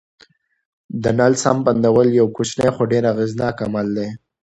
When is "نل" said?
1.19-1.33